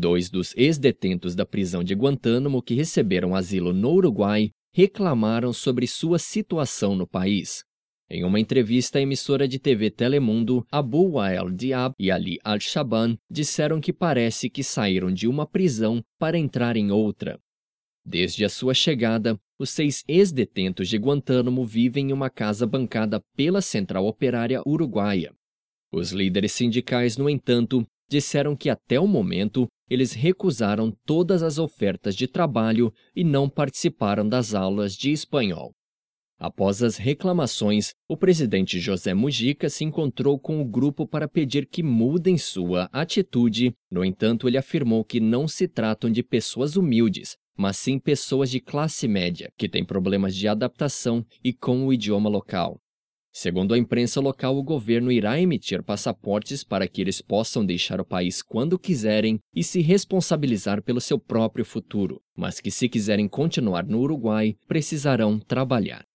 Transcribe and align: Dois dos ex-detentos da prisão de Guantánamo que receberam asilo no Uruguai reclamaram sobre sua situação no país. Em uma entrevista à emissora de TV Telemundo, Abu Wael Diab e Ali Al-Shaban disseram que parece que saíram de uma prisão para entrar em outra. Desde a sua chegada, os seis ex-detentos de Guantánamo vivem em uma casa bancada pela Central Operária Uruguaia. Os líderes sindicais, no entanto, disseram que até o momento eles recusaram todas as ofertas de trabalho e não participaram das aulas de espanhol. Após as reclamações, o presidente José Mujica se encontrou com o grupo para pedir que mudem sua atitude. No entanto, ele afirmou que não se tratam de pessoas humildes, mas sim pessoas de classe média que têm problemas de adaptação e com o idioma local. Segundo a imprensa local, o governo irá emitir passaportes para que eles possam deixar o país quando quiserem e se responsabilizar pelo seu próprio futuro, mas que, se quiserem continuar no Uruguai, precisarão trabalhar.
Dois 0.00 0.30
dos 0.30 0.54
ex-detentos 0.56 1.34
da 1.34 1.44
prisão 1.44 1.82
de 1.82 1.92
Guantánamo 1.92 2.62
que 2.62 2.72
receberam 2.72 3.34
asilo 3.34 3.72
no 3.72 3.90
Uruguai 3.90 4.52
reclamaram 4.72 5.52
sobre 5.52 5.88
sua 5.88 6.20
situação 6.20 6.94
no 6.94 7.04
país. 7.04 7.64
Em 8.08 8.22
uma 8.22 8.38
entrevista 8.38 9.00
à 9.00 9.02
emissora 9.02 9.48
de 9.48 9.58
TV 9.58 9.90
Telemundo, 9.90 10.64
Abu 10.70 11.14
Wael 11.14 11.50
Diab 11.50 11.96
e 11.98 12.12
Ali 12.12 12.38
Al-Shaban 12.44 13.18
disseram 13.28 13.80
que 13.80 13.92
parece 13.92 14.48
que 14.48 14.62
saíram 14.62 15.12
de 15.12 15.26
uma 15.26 15.44
prisão 15.44 16.00
para 16.16 16.38
entrar 16.38 16.76
em 16.76 16.92
outra. 16.92 17.36
Desde 18.06 18.44
a 18.44 18.48
sua 18.48 18.74
chegada, 18.74 19.36
os 19.58 19.70
seis 19.70 20.04
ex-detentos 20.06 20.88
de 20.88 20.96
Guantánamo 20.96 21.64
vivem 21.64 22.10
em 22.10 22.12
uma 22.12 22.30
casa 22.30 22.64
bancada 22.68 23.20
pela 23.34 23.60
Central 23.60 24.06
Operária 24.06 24.62
Uruguaia. 24.64 25.34
Os 25.90 26.12
líderes 26.12 26.52
sindicais, 26.52 27.16
no 27.16 27.28
entanto, 27.28 27.84
disseram 28.08 28.56
que 28.56 28.70
até 28.70 28.98
o 28.98 29.06
momento 29.06 29.66
eles 29.88 30.12
recusaram 30.12 30.92
todas 31.04 31.42
as 31.42 31.58
ofertas 31.58 32.14
de 32.14 32.26
trabalho 32.26 32.92
e 33.14 33.24
não 33.24 33.48
participaram 33.48 34.28
das 34.28 34.54
aulas 34.54 34.94
de 34.94 35.12
espanhol. 35.12 35.72
Após 36.38 36.84
as 36.84 36.96
reclamações, 36.96 37.92
o 38.08 38.16
presidente 38.16 38.78
José 38.78 39.12
Mujica 39.12 39.68
se 39.68 39.84
encontrou 39.84 40.38
com 40.38 40.60
o 40.60 40.64
grupo 40.64 41.04
para 41.04 41.26
pedir 41.26 41.66
que 41.66 41.82
mudem 41.82 42.38
sua 42.38 42.88
atitude. 42.92 43.74
No 43.90 44.04
entanto, 44.04 44.46
ele 44.46 44.56
afirmou 44.56 45.04
que 45.04 45.18
não 45.18 45.48
se 45.48 45.66
tratam 45.66 46.08
de 46.08 46.22
pessoas 46.22 46.76
humildes, 46.76 47.36
mas 47.56 47.76
sim 47.76 47.98
pessoas 47.98 48.50
de 48.50 48.60
classe 48.60 49.08
média 49.08 49.50
que 49.56 49.68
têm 49.68 49.84
problemas 49.84 50.32
de 50.32 50.46
adaptação 50.46 51.26
e 51.42 51.52
com 51.52 51.84
o 51.84 51.92
idioma 51.92 52.28
local. 52.28 52.78
Segundo 53.40 53.72
a 53.72 53.78
imprensa 53.78 54.20
local, 54.20 54.58
o 54.58 54.64
governo 54.64 55.12
irá 55.12 55.40
emitir 55.40 55.80
passaportes 55.80 56.64
para 56.64 56.88
que 56.88 57.00
eles 57.00 57.22
possam 57.22 57.64
deixar 57.64 58.00
o 58.00 58.04
país 58.04 58.42
quando 58.42 58.76
quiserem 58.76 59.38
e 59.54 59.62
se 59.62 59.80
responsabilizar 59.80 60.82
pelo 60.82 61.00
seu 61.00 61.20
próprio 61.20 61.64
futuro, 61.64 62.20
mas 62.36 62.58
que, 62.58 62.68
se 62.68 62.88
quiserem 62.88 63.28
continuar 63.28 63.86
no 63.86 64.00
Uruguai, 64.00 64.56
precisarão 64.66 65.38
trabalhar. 65.38 66.07